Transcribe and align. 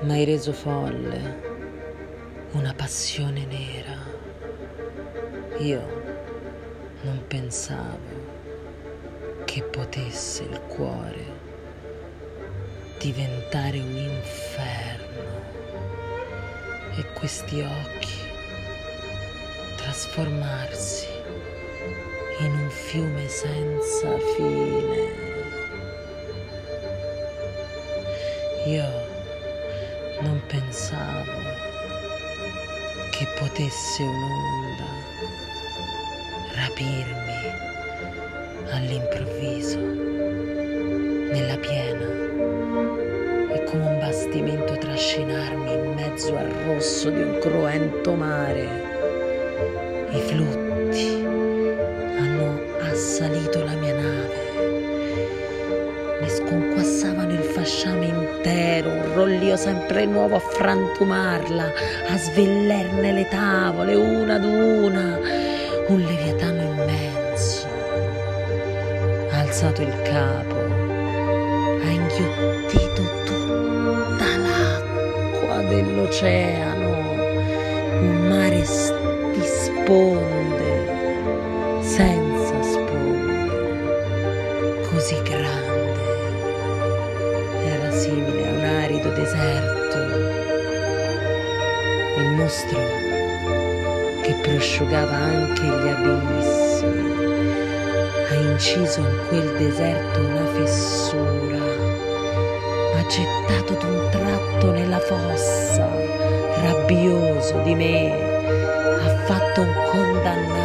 M'hai 0.00 0.24
reso 0.24 0.52
folle, 0.52 1.40
una 2.52 2.74
passione 2.74 3.44
nera. 3.44 3.98
Io 5.58 5.80
non 7.02 7.22
pensavo 7.26 8.10
che 9.44 9.62
potesse 9.62 10.42
il 10.42 10.60
cuore 10.66 11.24
diventare 12.98 13.78
un 13.78 13.96
inferno 13.96 15.02
e 16.96 17.04
questi 17.14 17.60
occhi 17.60 18.18
trasformarsi 19.76 21.06
in 22.40 22.52
un 22.52 22.70
fiume 22.70 23.28
senza 23.28 24.18
fine. 24.36 25.21
Io 28.66 28.84
non 30.20 30.40
pensavo 30.46 31.32
che 33.10 33.26
potesse 33.36 34.04
un'onda 34.04 34.84
rapirmi 36.54 37.40
all'improvviso 38.70 39.78
nella 39.78 41.56
piena 41.56 42.06
e 43.52 43.64
come 43.64 43.84
un 43.84 43.98
bastimento 43.98 44.78
trascinarmi 44.78 45.72
in 45.72 45.94
mezzo 45.94 46.36
al 46.36 46.48
rosso 46.64 47.10
di 47.10 47.20
un 47.20 47.38
cruento 47.40 48.14
mare. 48.14 48.68
I 50.12 50.20
flutti 50.20 51.24
hanno 52.16 52.60
assalito 52.78 53.64
la 53.64 53.74
mia 53.74 53.94
nave, 53.94 54.50
ne 56.20 56.28
sconquassavano 56.28 57.32
il 57.32 57.42
fasciame 57.42 58.11
intero, 58.42 58.90
un 58.90 59.14
rollio 59.14 59.56
sempre 59.56 60.04
nuovo 60.04 60.34
a 60.36 60.40
frantumarla, 60.40 61.72
a 62.08 62.16
svellerne 62.18 63.12
le 63.12 63.28
tavole 63.28 63.94
una 63.94 64.34
ad 64.34 64.44
una, 64.44 65.18
un 65.86 66.00
leviatano 66.00 66.62
immenso. 66.62 67.68
Ha 69.30 69.38
alzato 69.38 69.82
il 69.82 70.02
capo, 70.02 70.56
ha 71.84 71.88
inghiottito 71.88 73.02
tutta 73.24 74.36
l'acqua 74.36 75.62
dell'oceano, 75.68 76.88
un 78.00 78.26
mare 78.28 78.60
di 78.60 79.44
sponde, 79.44 81.00
senza 81.80 82.62
sponde, 82.62 83.60
così 84.90 85.22
grande, 85.22 85.81
simile 87.92 88.48
a 88.48 88.52
un 88.52 88.64
arido 88.64 89.10
deserto. 89.10 89.98
Il 92.18 92.30
mostro 92.36 92.80
che 94.22 94.34
prosciugava 94.42 95.16
anche 95.16 95.62
gli 95.62 95.88
abissi 95.88 96.62
ha 98.32 98.34
inciso 98.34 99.00
in 99.00 99.18
quel 99.28 99.56
deserto 99.56 100.20
una 100.20 100.46
fessura, 100.46 101.58
ha 102.96 103.06
gettato 103.06 103.74
d'un 103.74 104.08
tratto 104.10 104.70
nella 104.70 104.98
fossa, 105.00 105.86
rabbioso 106.62 107.60
di 107.62 107.74
me, 107.74 108.10
ha 108.10 109.24
fatto 109.26 109.60
un 109.60 109.74
condannato. 109.90 110.61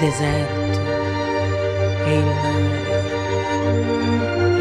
Deserto 0.00 0.80
e 2.06 2.14
il 2.14 2.24
mare, 2.24 2.88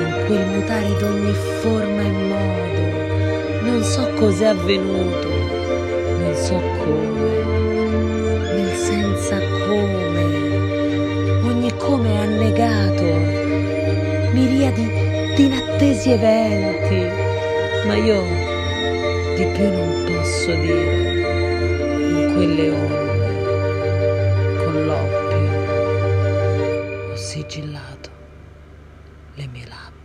in 0.03 0.23
quel 0.25 0.45
mutare 0.47 0.97
d'ogni 0.99 1.33
forma 1.61 2.01
e 2.01 2.11
modo, 2.11 2.81
non 3.61 3.81
so 3.83 4.09
cos'è 4.15 4.47
avvenuto, 4.47 5.29
non 5.29 6.35
so 6.35 6.61
come, 6.83 7.29
nel 8.53 8.75
senza 8.75 9.37
come, 9.65 10.23
ogni 11.43 11.73
come 11.77 12.13
è 12.13 12.17
annegato, 12.17 13.03
miriadi 14.33 14.91
di 15.37 15.45
inattesi 15.45 16.11
eventi, 16.11 17.07
ma 17.87 17.95
io 17.95 18.21
di 19.35 19.45
più 19.53 19.69
non 19.69 20.03
posso 20.05 20.51
dire. 20.51 21.18
sigillato 27.39 28.11
le 29.35 29.47
mie 29.47 29.65
labbra. 29.65 29.98